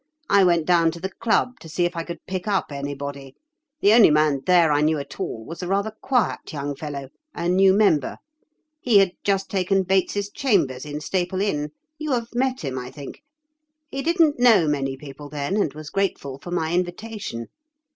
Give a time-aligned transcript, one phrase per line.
[0.31, 3.35] I went down to the club to see if I could pick up anybody.
[3.81, 7.47] The only man there I knew at all was a rather quiet young fellow, a
[7.47, 8.17] new member.
[8.81, 13.21] He had just taken Bates's chambers in Staple Inn—you have met him, I think.
[13.91, 17.49] He didn't know many people then and was grateful for my invitation.